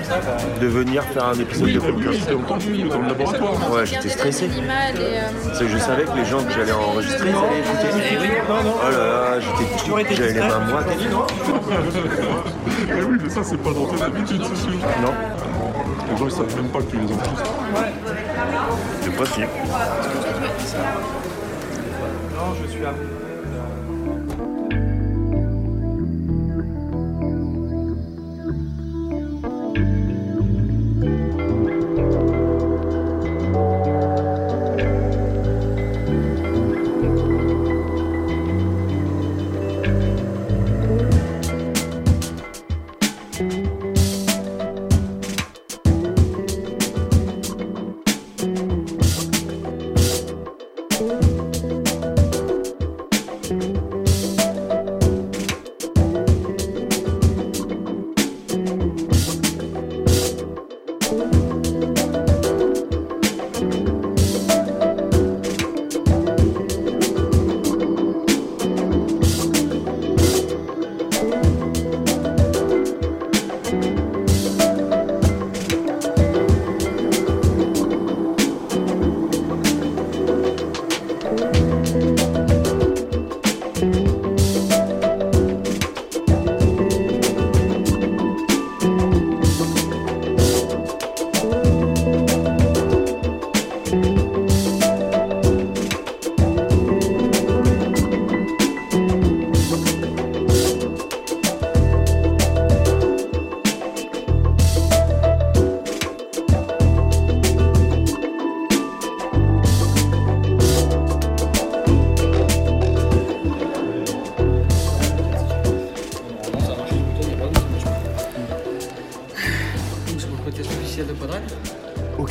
[0.60, 2.18] de venir faire un épisode de podcast.
[2.20, 3.72] c'était entendu dans le laboratoire.
[3.72, 4.48] Ouais, j'étais stressé.
[5.46, 7.88] Parce que je savais que les gens que j'allais enregistrer, ils allaient écouter.
[8.48, 8.52] Oh
[8.90, 10.86] là là, j'étais j'avais les mains moites.
[12.88, 14.72] Ben oui, mais ça, c'est pas dans tes habitudes, c'est sûr.
[15.02, 15.12] Non.
[16.10, 17.54] Les gens, ils savent même pas que tu les enregistres.
[19.02, 19.48] C'est possible.
[22.34, 22.92] Non, je suis à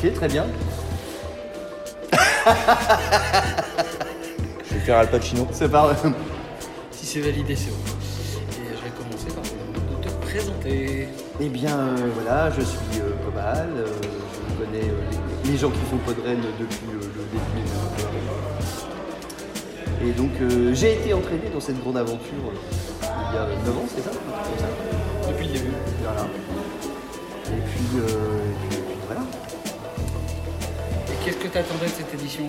[0.01, 0.45] Ok, très bien.
[4.69, 5.47] Je vais faire Al Pacino.
[5.51, 5.93] C'est pas
[6.91, 7.77] Si c'est validé, c'est bon.
[8.51, 11.09] Et je vais commencer par te te présenter.
[11.41, 13.69] Eh bien, euh, voilà, je suis euh, Cobal.
[13.75, 13.85] euh,
[14.49, 15.01] je connais euh,
[15.45, 17.67] les, les gens qui font Podren depuis euh, le début.
[20.05, 23.77] Et donc, euh, j'ai été entraîné dans cette grande aventure euh, il y a 9
[23.77, 25.73] ans, c'est ça, comme Depuis le début.
[26.03, 26.25] Voilà.
[27.47, 29.21] Et puis, euh, et puis, et puis voilà.
[31.29, 32.45] Qu'est-ce que t'attendais de cette édition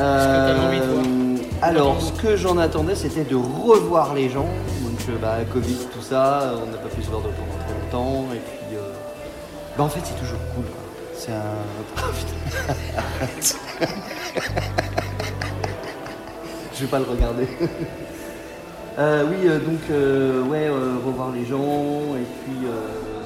[0.00, 4.48] euh, que envie Euh, alors, ce que j'en attendais, c'était de revoir les gens.
[4.82, 8.26] Donc, euh, bah, Covid, tout ça, on n'a pas pu se voir depuis très longtemps.
[8.34, 8.76] Et puis,
[9.78, 10.64] bah, en fait, c'est toujours cool.
[11.14, 11.54] C'est un.
[12.96, 13.56] Arrête.
[16.74, 17.46] Je vais pas le regarder.
[18.98, 22.66] Euh, oui, euh, donc, euh, ouais, revoir les gens et puis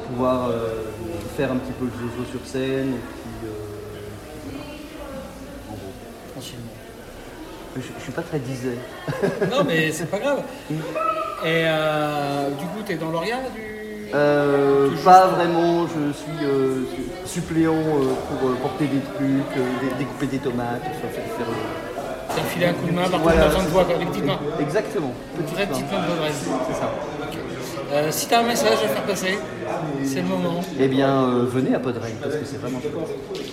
[0.09, 0.51] pouvoir
[1.37, 2.91] faire un petit peu le zozo sur scène.
[2.91, 4.65] Et puis, euh, et puis voilà.
[5.69, 5.93] En gros.
[6.33, 6.71] Tranquillement.
[7.77, 8.79] Je, je suis pas très disais.
[9.51, 10.43] Non, mais c'est pas grave.
[10.71, 13.63] Et euh, du coup, t'es dans l'Oria du.
[14.15, 19.57] Euh, Tu pas pas vraiment, je suis euh, su- suppléant euh, pour porter des trucs,
[19.57, 21.47] dé- découper des tomates, faire, faire,
[22.37, 24.39] faire filé un coup de main, par contre, Voilà, besoin de des petites mains.
[24.61, 25.13] Exactement.
[25.53, 26.33] Vraie petite main de.
[26.33, 26.91] C'est ça.
[27.93, 29.39] Euh, si t'as un message à faire passer,
[30.05, 30.61] c'est le moment.
[30.79, 33.45] Eh bien, euh, venez à Podren parce que c'est vraiment chouette.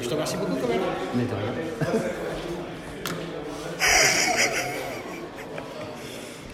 [0.00, 0.80] Je te remercie beaucoup quand même.
[1.14, 2.00] Mais de rien.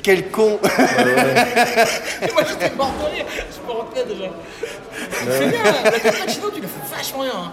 [0.03, 4.31] Quel con Moi j'étais mort de rire, je me retenais déjà.
[4.93, 7.33] Fais bien, la tête Pacino, tu le fais vachement bien.
[7.35, 7.53] hein.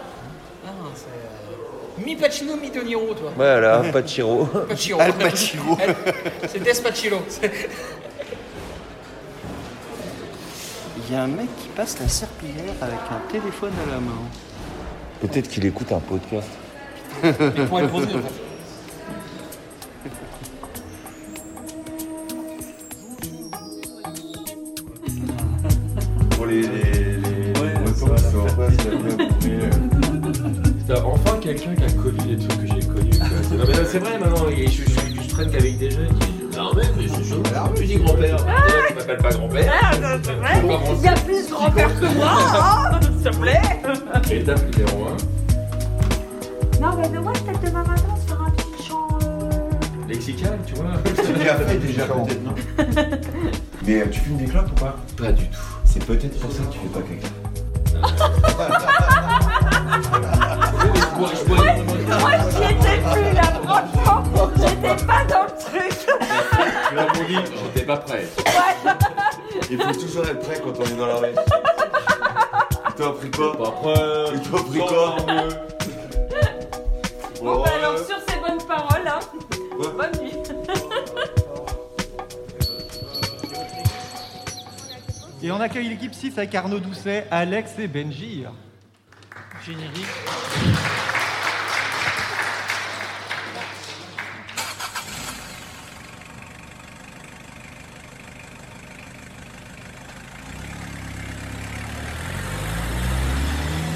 [0.65, 1.05] Ah, c'est.
[1.05, 3.31] euh, Mi Pacino, mi De Niro, toi.
[3.35, 4.45] Voilà, Pacino.
[4.45, 4.99] Pacino.
[5.01, 5.77] Al Pacino.
[6.47, 6.71] C'est.
[7.29, 7.51] C'est-
[11.07, 14.11] Il y a un mec qui passe la serpillière avec un téléphone à la main.
[15.21, 16.47] Peut-être qu'il écoute un podcast.
[17.23, 18.44] Il pourrait le poser, en fait.
[26.61, 29.51] Les, les, les Bretons qui sont en face, il y a bien compris.
[30.79, 33.17] Putain, enfin quelqu'un qui a connu les trucs que j'ai connus.
[33.19, 33.27] quoi.
[33.43, 36.27] C'est- Non, mais c'est vrai maintenant, et je, je, je traîne qu'avec des jeunes qui
[36.31, 37.41] disent Non, mais mais c'est chaud,
[37.75, 38.37] je dis grand-père.
[38.87, 39.73] Tu m'appelles pas grand-père.
[39.81, 39.91] Ah,
[40.23, 40.61] c'est vrai
[40.97, 42.31] Il y a plus grand-père que moi,
[42.91, 43.61] hein, s'il te plaît.
[44.31, 46.81] Étape numéro 1.
[46.81, 49.07] Non, mais moi, peut-être demain matin, on se fera un petit chant.
[49.23, 50.85] euh, Lexical, tu vois.
[51.15, 52.53] C'est déjà fait, déjà peut-être, non
[53.87, 54.95] Mais euh, tu fumes des clopes ou pas?
[55.17, 55.57] Pas du tout.
[55.97, 57.29] C'est peut-être pour ça que tu fais pas caca.
[61.17, 61.29] Moi,
[62.51, 64.19] j'y étais plus là, franchement.
[64.57, 65.95] J'étais pas dans le truc.
[66.89, 68.25] Tu l'as dit, j'étais pas prêt.
[69.71, 71.33] Il faut toujours être prêt quand on est dans la rue.
[72.89, 74.25] Il t'a appris quoi Pas prêt.
[74.33, 75.15] Il t'a appris quoi
[77.41, 77.63] Bon,
[85.45, 88.45] Et on accueille l'équipe 6 avec Arnaud Doucet, Alex et Benji.
[89.63, 90.07] Générique.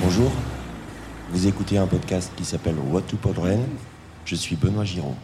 [0.04, 0.32] Bonjour,
[1.32, 3.66] vous écoutez un podcast qui s'appelle What to Podren.
[4.24, 5.16] Je suis Benoît Giraud.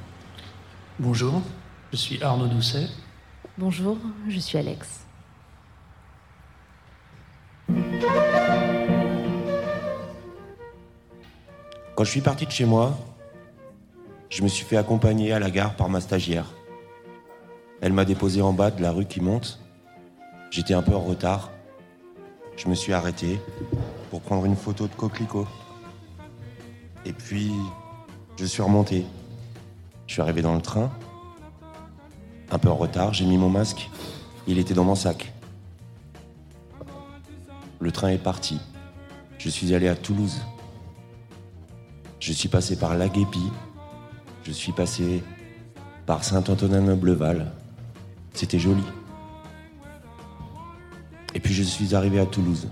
[0.97, 1.43] Bonjour,
[1.91, 2.87] je suis Arnaud Doucet.
[3.59, 5.04] Bonjour, je suis Alex.
[11.95, 12.97] Quand je suis parti de chez moi,
[14.29, 16.45] je me suis fait accompagner à la gare par ma stagiaire.
[17.81, 19.59] Elle m'a déposé en bas de la rue qui monte.
[20.51, 21.51] J'étais un peu en retard.
[22.57, 23.39] Je me suis arrêté
[24.09, 25.47] pour prendre une photo de coquelicot.
[27.05, 27.51] Et puis,
[28.37, 29.05] je suis remonté.
[30.07, 30.91] Je suis arrivé dans le train.
[32.51, 33.89] Un peu en retard, j'ai mis mon masque.
[34.47, 35.31] Il était dans mon sac.
[37.79, 38.59] Le train est parti.
[39.37, 40.41] Je suis allé à Toulouse.
[42.19, 43.51] Je suis passé par Laguépi.
[44.43, 45.23] Je suis passé
[46.05, 47.51] par Saint-Antonin-Nobleval.
[48.33, 48.83] C'était joli.
[51.33, 52.69] Et puis je suis arrivé à Toulouse.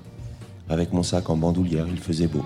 [0.70, 2.46] Avec mon sac en bandoulière, il faisait beau.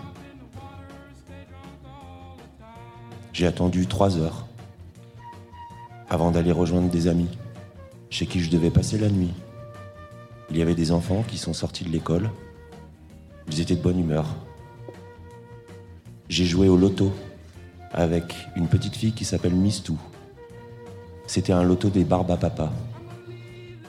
[3.33, 4.47] J'ai attendu trois heures
[6.09, 7.29] avant d'aller rejoindre des amis
[8.09, 9.33] chez qui je devais passer la nuit.
[10.49, 12.31] Il y avait des enfants qui sont sortis de l'école.
[13.49, 14.25] Ils étaient de bonne humeur.
[16.29, 17.11] J'ai joué au loto
[17.91, 19.97] avec une petite fille qui s'appelle Mistou.
[21.25, 22.71] C'était un loto des barbes à papa.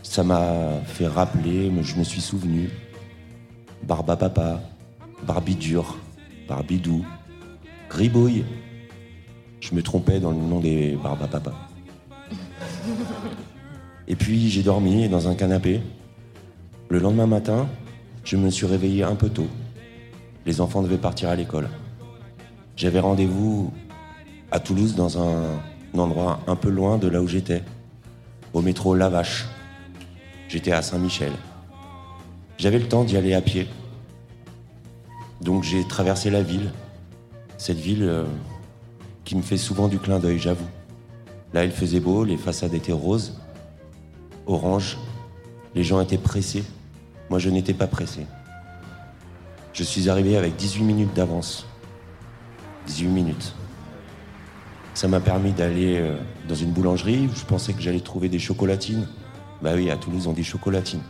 [0.03, 2.71] Ça m'a fait rappeler, mais je me suis souvenu.
[3.83, 4.61] Barbe à papa,
[5.27, 5.97] Barbie dure,
[6.49, 7.05] Barbidou,
[7.91, 8.45] Gribouille.
[9.61, 11.53] Je me trompais dans le nom des Barbapapa.
[14.09, 15.81] Et puis j'ai dormi dans un canapé.
[16.89, 17.69] Le lendemain matin,
[18.29, 19.47] je me suis réveillé un peu tôt.
[20.45, 21.71] Les enfants devaient partir à l'école.
[22.77, 23.73] J'avais rendez-vous
[24.51, 25.59] à Toulouse dans un
[25.97, 27.63] endroit un peu loin de là où j'étais,
[28.53, 29.47] au métro Lavache.
[30.47, 31.33] J'étais à Saint-Michel.
[32.59, 33.67] J'avais le temps d'y aller à pied.
[35.41, 36.71] Donc j'ai traversé la ville,
[37.57, 38.25] cette ville euh,
[39.25, 40.69] qui me fait souvent du clin d'œil, j'avoue.
[41.55, 43.41] Là, il faisait beau, les façades étaient roses,
[44.47, 44.99] orange,
[45.75, 46.65] les gens étaient pressés.
[47.31, 48.27] Moi, je n'étais pas pressé.
[49.73, 51.67] Je suis arrivé avec 18 minutes d'avance.
[52.87, 53.55] 18 minutes.
[54.95, 56.17] Ça m'a permis d'aller euh,
[56.49, 59.07] dans une boulangerie où je pensais que j'allais trouver des chocolatines.
[59.63, 61.03] Bah oui, à Toulouse, on dit chocolatines.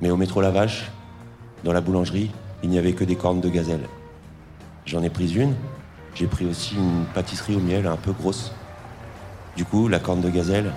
[0.00, 0.90] Mais au métro La Vache,
[1.62, 2.30] dans la boulangerie,
[2.62, 3.86] il n'y avait que des cornes de gazelle.
[4.84, 5.54] J'en ai pris une.
[6.14, 8.52] J'ai pris aussi une pâtisserie au miel un peu grosse.
[9.56, 10.72] Du coup, la corne de gazelle,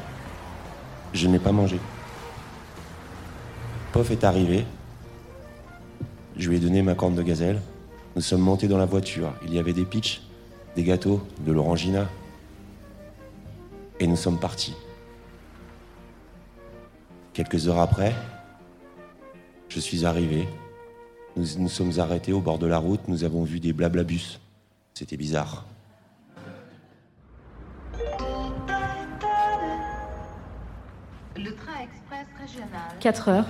[1.13, 1.79] je n'ai pas mangé.
[3.91, 4.65] Pof est arrivé.
[6.38, 7.60] Je lui ai donné ma corne de gazelle.
[8.15, 9.34] Nous sommes montés dans la voiture.
[9.43, 10.21] Il y avait des pitchs,
[10.75, 12.08] des gâteaux, de l'orangina.
[13.99, 14.75] Et nous sommes partis.
[17.34, 18.13] Quelques heures après,
[19.69, 20.47] je suis arrivé.
[21.36, 23.08] Nous nous sommes arrêtés au bord de la route.
[23.08, 24.39] Nous avons vu des blablabus.
[24.93, 25.65] C'était bizarre.
[31.36, 32.69] Le train express régional.
[32.99, 33.47] 4 heures,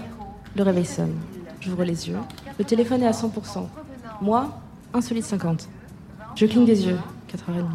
[0.55, 1.15] le réveil sonne.
[1.61, 2.17] J'ouvre les yeux.
[2.57, 3.67] Le téléphone est à 100%.
[4.21, 4.59] Moi,
[4.93, 5.69] insolite 50.
[6.35, 6.97] Je cligne des yeux,
[7.31, 7.65] 4h30.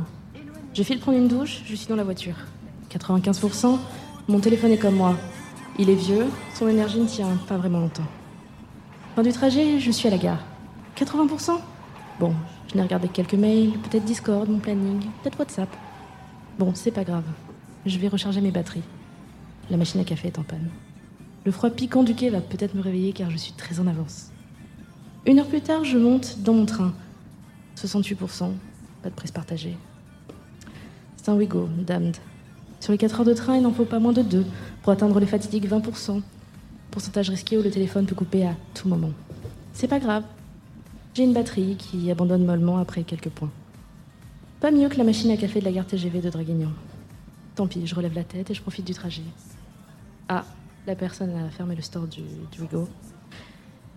[0.72, 2.36] Je file prendre une douche, je suis dans la voiture.
[2.90, 3.78] 95%,
[4.28, 5.16] mon téléphone est comme moi.
[5.78, 8.06] Il est vieux, son énergie ne tient pas vraiment longtemps.
[9.16, 10.40] Fin du trajet, je suis à la gare.
[10.96, 11.58] 80%
[12.20, 12.32] Bon,
[12.70, 15.68] je n'ai regardé que quelques mails, peut-être Discord, mon planning, peut-être WhatsApp.
[16.58, 17.24] Bon, c'est pas grave.
[17.86, 18.84] Je vais recharger mes batteries.
[19.70, 20.70] La machine à café est en panne.
[21.44, 24.30] Le froid piquant du quai va peut-être me réveiller car je suis très en avance.
[25.26, 26.92] Une heure plus tard, je monte dans mon train.
[27.76, 28.50] 68%,
[29.02, 29.76] pas de prise partagée.
[31.16, 32.16] C'est un Wigo, damned.
[32.80, 34.44] Sur les 4 heures de train, il n'en faut pas moins de 2
[34.82, 36.20] pour atteindre les fatidiques 20%.
[36.90, 39.10] Pourcentage risqué où le téléphone peut couper à tout moment.
[39.72, 40.24] C'est pas grave.
[41.14, 43.50] J'ai une batterie qui abandonne mollement après quelques points.
[44.60, 46.72] Pas mieux que la machine à café de la gare TGV de Draguignan.
[47.54, 49.22] Tant pis, je relève la tête et je profite du trajet.
[50.28, 50.44] Ah,
[50.86, 52.66] la personne a fermé le store du, du.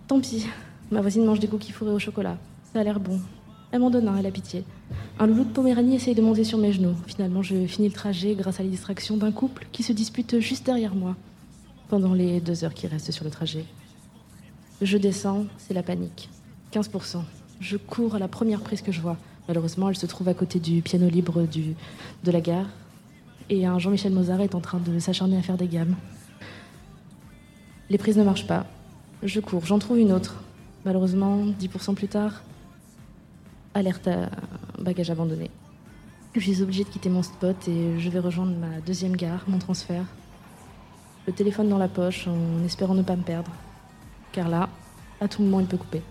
[0.06, 0.46] Tant pis,
[0.90, 2.38] ma voisine mange des cookies fourrés au chocolat.
[2.72, 3.20] Ça a l'air bon.
[3.70, 4.64] Elle m'en donne un, elle a pitié.
[5.18, 6.94] Un loulou de Poméranie essaye de monter sur mes genoux.
[7.06, 10.64] Finalement, je finis le trajet grâce à la distraction d'un couple qui se dispute juste
[10.64, 11.16] derrière moi
[11.88, 13.64] pendant les deux heures qui restent sur le trajet.
[14.80, 16.30] Je descends, c'est la panique.
[16.72, 17.22] 15%.
[17.60, 19.16] Je cours à la première prise que je vois.
[19.48, 21.46] Malheureusement, elle se trouve à côté du piano libre
[22.24, 22.66] de la gare.
[23.50, 25.96] Et un Jean-Michel Mozart est en train de s'acharner à faire des gammes.
[27.90, 28.66] Les prises ne marchent pas.
[29.22, 30.42] Je cours, j'en trouve une autre.
[30.84, 32.42] Malheureusement, 10% plus tard,
[33.74, 34.28] alerte à
[34.78, 35.50] bagage abandonné.
[36.34, 39.58] Je suis obligée de quitter mon spot et je vais rejoindre ma deuxième gare, mon
[39.58, 40.04] transfert.
[41.26, 43.50] Le téléphone dans la poche en espérant ne pas me perdre.
[44.32, 44.68] Car là,
[45.20, 46.02] à tout moment, il peut couper.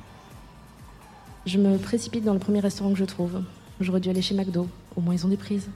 [1.46, 3.42] Je me précipite dans le premier restaurant que je trouve.
[3.80, 4.68] J'aurais dû aller chez McDo.
[4.96, 5.70] Au moins, ils ont des prises.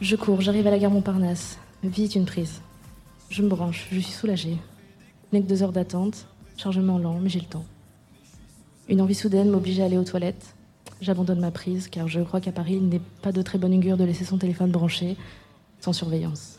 [0.00, 1.58] Je cours, j'arrive à la gare Montparnasse.
[1.82, 2.60] Vite une prise.
[3.32, 4.58] Je me branche, je suis soulagée.
[5.32, 6.26] N'est que deux heures d'attente,
[6.58, 7.64] chargement lent, mais j'ai le temps.
[8.90, 10.54] Une envie soudaine m'oblige à aller aux toilettes.
[11.00, 13.96] J'abandonne ma prise car je crois qu'à Paris, il n'est pas de très bonne augure
[13.96, 15.16] de laisser son téléphone branché
[15.80, 16.58] sans surveillance.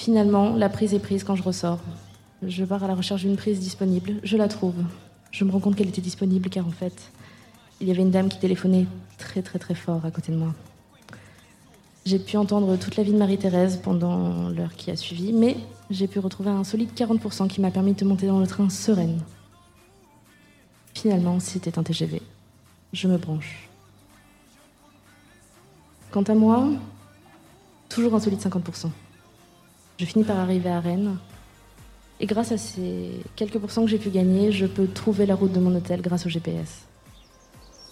[0.00, 1.78] Finalement, la prise est prise quand je ressors.
[2.42, 4.14] Je pars à la recherche d'une prise disponible.
[4.24, 4.74] Je la trouve.
[5.30, 7.12] Je me rends compte qu'elle était disponible car en fait,
[7.80, 8.88] il y avait une dame qui téléphonait
[9.18, 10.52] très très très fort à côté de moi.
[12.06, 15.56] J'ai pu entendre toute la vie de Marie-Thérèse pendant l'heure qui a suivi, mais
[15.88, 19.20] j'ai pu retrouver un solide 40% qui m'a permis de monter dans le train sereine.
[20.92, 22.20] Finalement, c'était un TGV.
[22.92, 23.70] Je me branche.
[26.10, 26.68] Quant à moi,
[27.88, 28.90] toujours un solide 50%.
[29.98, 31.16] Je finis par arriver à Rennes.
[32.20, 35.52] Et grâce à ces quelques pourcents que j'ai pu gagner, je peux trouver la route
[35.52, 36.82] de mon hôtel grâce au GPS.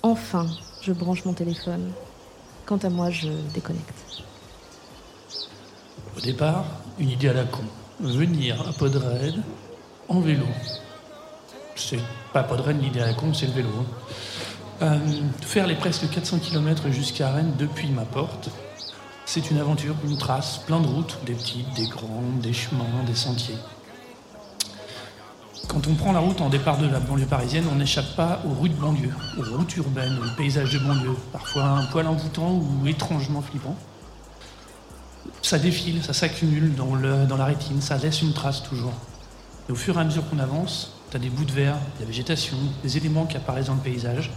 [0.02, 0.46] Enfin,
[0.82, 1.92] je branche mon téléphone.
[2.66, 3.94] Quant à moi, je déconnecte.
[6.16, 6.64] Au départ,
[6.98, 7.64] une idée à la con.
[8.00, 9.34] Venir à Podred
[10.08, 10.46] en vélo.
[11.76, 12.00] C'est
[12.32, 13.68] pas Podred l'idée à la con, c'est le vélo.
[13.80, 13.86] hein.
[14.82, 14.98] Euh,
[15.42, 18.50] faire les presque 400 km jusqu'à Rennes depuis ma porte,
[19.24, 23.14] c'est une aventure, une trace, plein de routes, des petites, des grandes, des chemins, des
[23.14, 23.54] sentiers.
[25.68, 28.60] Quand on prend la route en départ de la banlieue parisienne, on n'échappe pas aux
[28.60, 32.86] rues de banlieue, aux routes urbaines, aux paysages de banlieue, parfois un poil envoûtant ou
[32.86, 33.76] étrangement flippant.
[35.40, 36.96] Ça défile, ça s'accumule dans,
[37.26, 38.92] dans la rétine, ça laisse une trace toujours.
[39.68, 42.00] Et au fur et à mesure qu'on avance, tu as des bouts de verre, de
[42.00, 44.30] la végétation, des éléments qui apparaissent dans le paysage,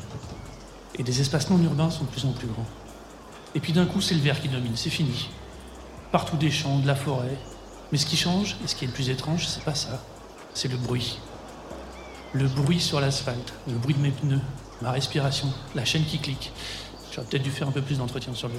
[0.98, 2.66] et des espaces non urbains sont de plus en plus grands.
[3.56, 5.30] Et puis d'un coup, c'est le verre qui domine, c'est fini.
[6.12, 7.38] Partout des champs, de la forêt.
[7.92, 10.02] Mais ce qui change, et ce qui est le plus étrange, c'est pas ça,
[10.56, 11.20] c'est le bruit.
[12.34, 14.42] Le bruit sur l'asphalte, le bruit de mes pneus,
[14.82, 16.52] ma respiration, la chaîne qui clique.
[17.12, 18.56] J'aurais peut-être dû faire un peu plus d'entretien sur le.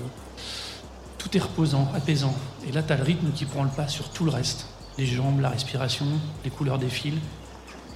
[1.18, 2.34] Tout est reposant, apaisant.
[2.68, 4.66] Et là, t'as le rythme qui prend le pas sur tout le reste.
[4.98, 6.06] Les jambes, la respiration,
[6.44, 7.14] les couleurs des fils.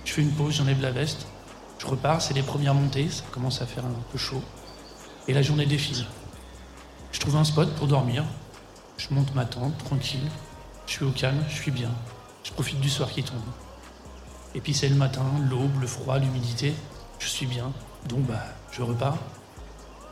[0.04, 1.26] Je fais une pause, j'enlève la veste.
[1.78, 4.42] Je repars, c'est les premières montées, ça commence à faire un peu chaud.
[5.28, 6.04] Et la journée défile.
[7.12, 8.24] Je trouve un spot pour dormir.
[8.96, 10.28] Je monte ma tente, tranquille.
[10.86, 11.90] Je suis au calme, je suis bien.
[12.44, 13.38] Je profite du soir qui tombe.
[14.54, 16.74] Et puis c'est le matin, l'aube, le froid, l'humidité.
[17.18, 17.72] Je suis bien.
[18.08, 19.18] Donc bah, je repars.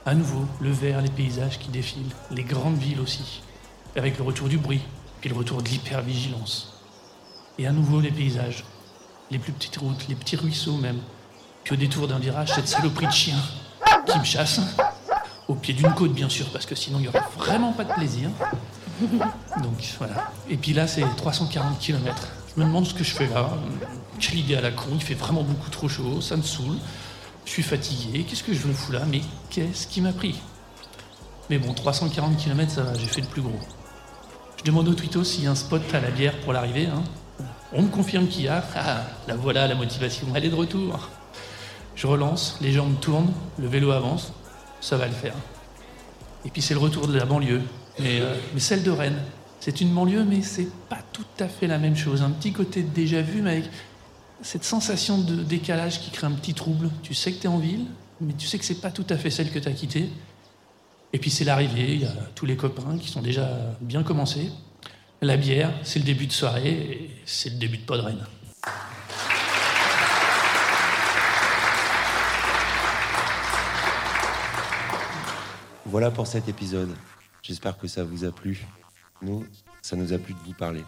[0.06, 3.42] À nouveau, le vert, les paysages qui défilent, les grandes villes aussi,
[3.96, 4.80] avec le retour du bruit,
[5.20, 6.80] puis le retour de l'hypervigilance.
[7.58, 8.64] Et à nouveau les paysages,
[9.30, 11.00] les plus petites routes, les petits ruisseaux même.
[11.64, 13.36] Puis au détour d'un virage, cette saloperie de chien
[14.06, 14.60] qui me chasse.
[15.48, 17.92] Au pied d'une côte, bien sûr, parce que sinon il n'y aurait vraiment pas de
[17.92, 18.30] plaisir.
[19.62, 20.30] Donc voilà.
[20.48, 22.28] Et puis là, c'est 340 km.
[22.58, 23.50] Je me demande ce que je fais là.
[24.18, 26.74] Quelle idée à la con, il fait vraiment beaucoup trop chaud, ça me saoule.
[27.44, 30.34] Je suis fatigué, qu'est-ce que je me fous là Mais qu'est-ce qui m'a pris?
[31.50, 33.60] Mais bon, 340 km, ça j'ai fait le plus gros.
[34.56, 36.86] Je demande au Twito s'il y a un spot à la bière pour l'arrivée.
[36.86, 37.04] hein.
[37.72, 38.64] On me confirme qu'il y a.
[38.74, 41.10] Ah, la voilà, la motivation, elle est de retour.
[41.94, 44.32] Je relance, les jambes tournent, le vélo avance,
[44.80, 45.34] ça va le faire.
[46.44, 47.62] Et puis c'est le retour de la banlieue,
[48.00, 49.22] mais, euh, mais celle de Rennes.
[49.60, 52.22] C'est une banlieue, mais c'est pas tout à fait la même chose.
[52.22, 53.64] Un petit côté déjà vu, mais avec
[54.40, 56.90] cette sensation de décalage qui crée un petit trouble.
[57.02, 57.86] Tu sais que tu es en ville,
[58.20, 60.10] mais tu sais que c'est pas tout à fait celle que tu as quittée.
[61.12, 63.48] Et puis c'est l'arrivée, il y a tous les copains qui sont déjà
[63.80, 64.52] bien commencés.
[65.20, 68.24] La bière, c'est le début de soirée, c'est le début de Podren.
[75.86, 76.94] Voilà pour cet épisode.
[77.42, 78.66] J'espère que ça vous a plu.
[79.22, 79.44] Nous,
[79.82, 80.84] ça nous a plu de vous parler.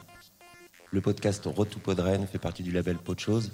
[0.92, 3.52] Le podcast to Podren fait partie du label Podchose.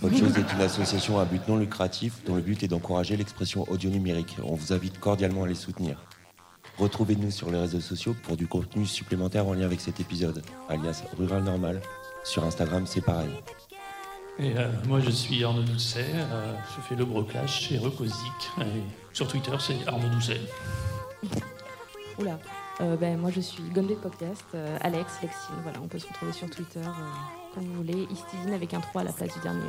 [0.00, 3.88] Podchose est une association à but non lucratif dont le but est d'encourager l'expression audio
[3.88, 4.36] numérique.
[4.42, 6.02] On vous invite cordialement à les soutenir.
[6.78, 11.04] Retrouvez-nous sur les réseaux sociaux pour du contenu supplémentaire en lien avec cet épisode, alias
[11.18, 11.80] Rural Normal.
[12.24, 13.30] Sur Instagram, c'est pareil.
[14.38, 18.50] Et euh, moi, je suis Arnaud Doucet, euh, je fais le broclash chez Recosic.
[18.60, 20.40] Et sur Twitter, c'est Arnaud Doucet.
[22.18, 22.38] Oula.
[22.80, 25.54] Euh, ben, moi, je suis Gombe Podcast, euh, Alex, Lexine.
[25.62, 28.06] Voilà, on peut se retrouver sur Twitter euh, comme vous voulez.
[28.10, 29.68] Istizine avec un 3 à la place du dernier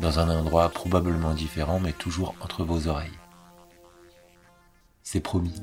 [0.00, 3.18] dans un endroit probablement différent mais toujours entre vos oreilles.
[5.02, 5.54] C'est promis.